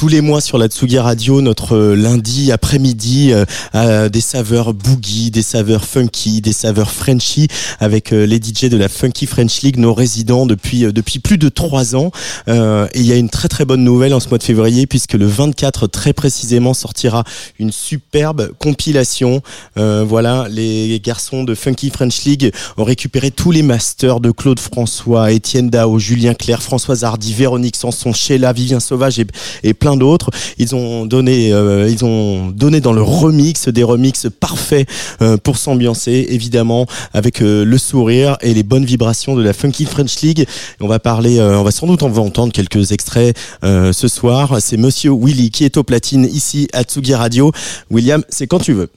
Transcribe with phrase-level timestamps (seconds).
[0.00, 3.34] Tous les mois sur la Tsugi Radio, notre euh, lundi après-midi,
[3.74, 7.48] euh, des saveurs boogie, des saveurs funky, des saveurs frenchy,
[7.80, 11.50] avec euh, les DJ de la Funky French League, nos résidents depuis depuis plus de
[11.50, 12.12] trois ans.
[12.48, 15.12] et il y a une très très bonne nouvelle en ce mois de février, puisque
[15.12, 17.24] le 24 très précisément sortira
[17.58, 19.42] une superbe compilation.
[19.76, 25.30] voilà, les garçons de Funky French League ont récupéré tous les masters de Claude François,
[25.32, 29.26] Étienne Dao, Julien Clerc, Françoise Hardy, Véronique Sanson, Sheila, Vivien Sauvage et,
[29.62, 30.30] et plein d'autres.
[30.58, 34.88] Ils ont donné, euh, ils ont donné dans le remix des remix parfaits
[35.22, 39.84] euh, pour s'ambiancer, évidemment, avec euh, le sourire et les bonnes vibrations de la Funky
[39.84, 40.46] French League.
[40.80, 44.56] On va parler, on va sans doute en entendre quelques extraits ce soir.
[44.60, 47.52] C'est Monsieur Willy qui est au platine ici à Tsugi Radio.
[47.90, 48.88] William, c'est quand tu veux.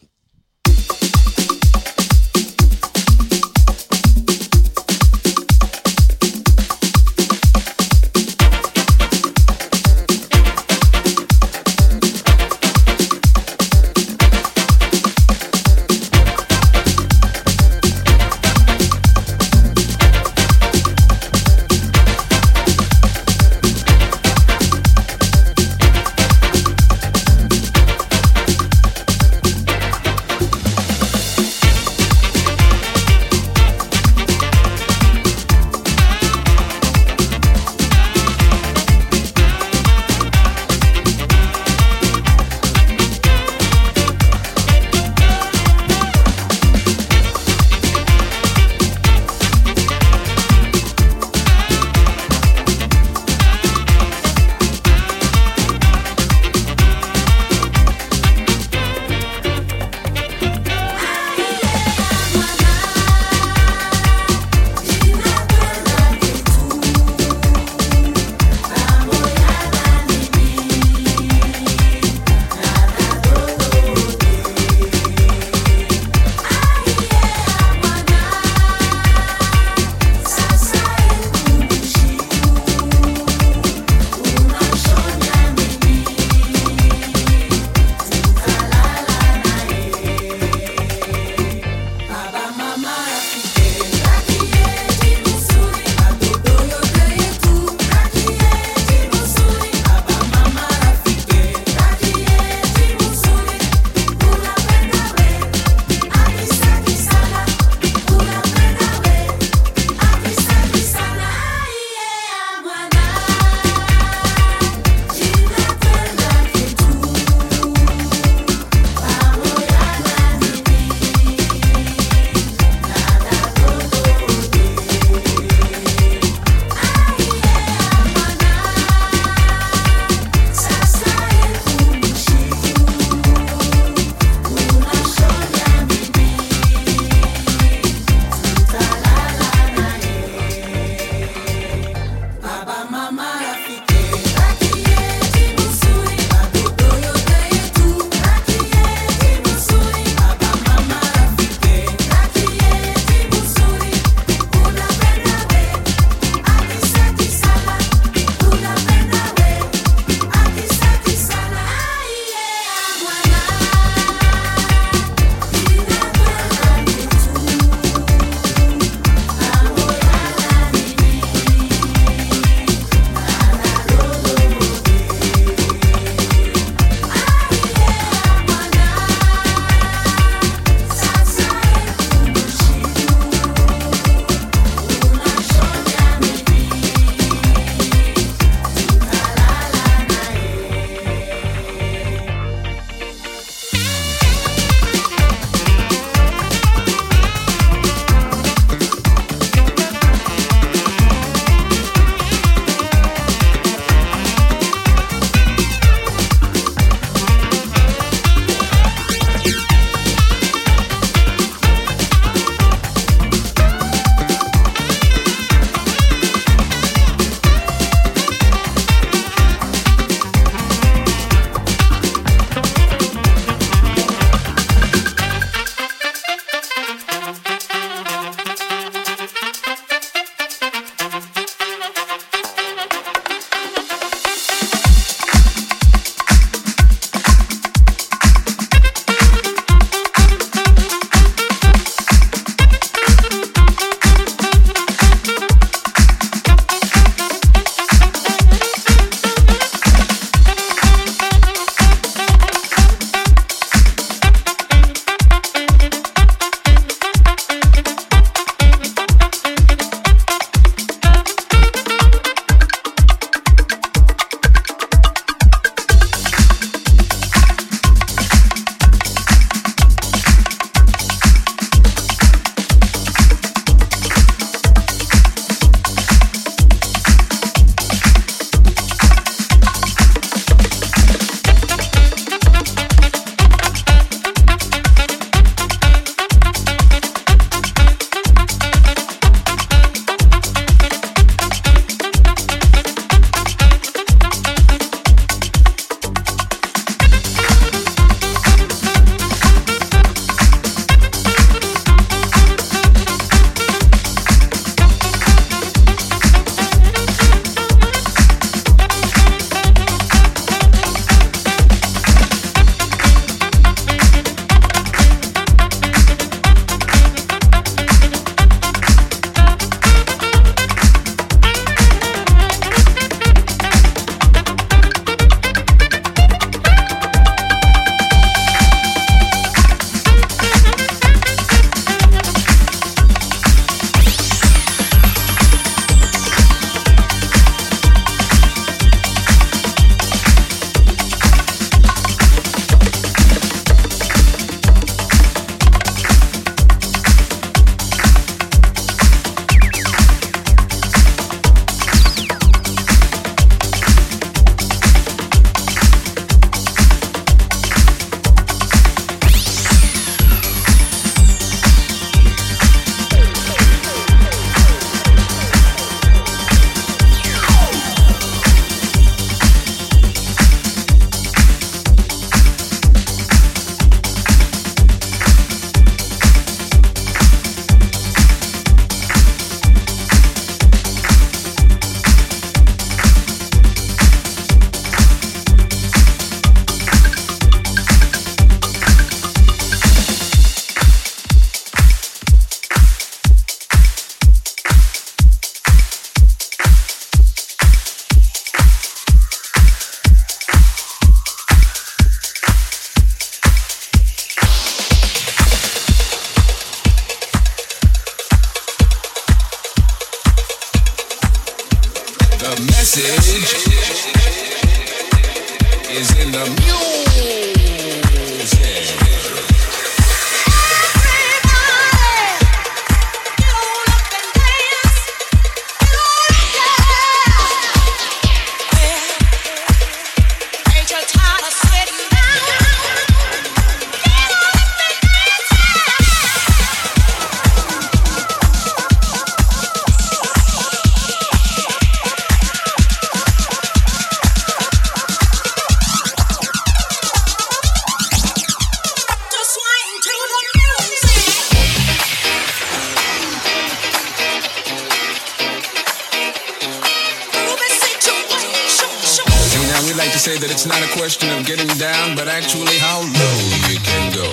[460.43, 463.37] that it's not a question of getting down, but actually how low
[463.71, 464.27] you can go.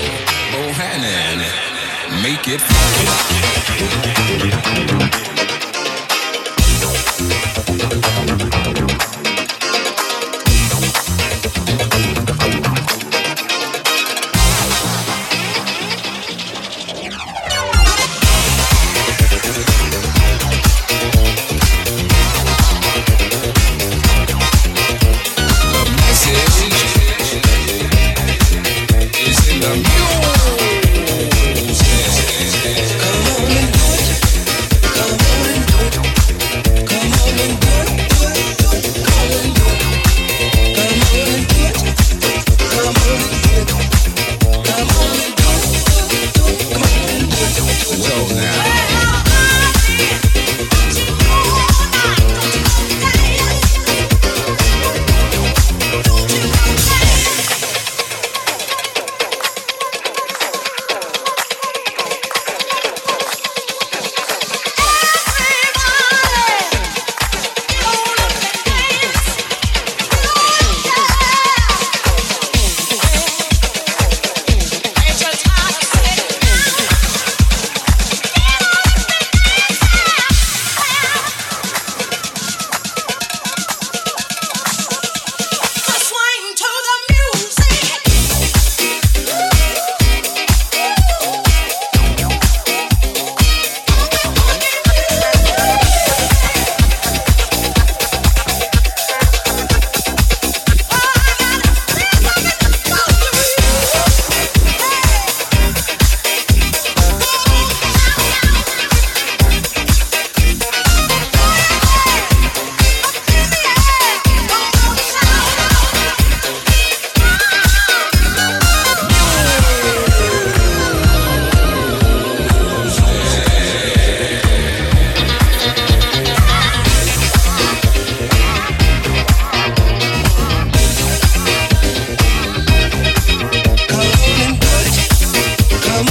[0.51, 1.39] Bohannon,
[2.21, 2.61] make it
[8.27, 8.40] fun.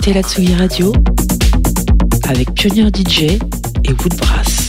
[0.00, 0.92] écoutez la Tsugi Radio
[2.26, 3.38] avec DJ
[3.84, 4.68] et Woodbrass.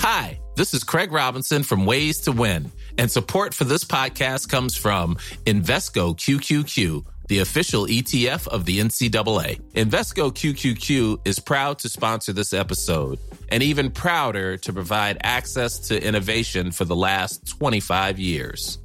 [0.00, 4.76] Hi, this is Craig Robinson from Ways to Win, and support for this podcast comes
[4.76, 5.16] from
[5.46, 9.58] Invesco QQQ the official ETF of the NCAA.
[9.74, 13.18] Invesco QQQ is proud to sponsor this episode
[13.48, 18.81] and even prouder to provide access to innovation for the last 25 years.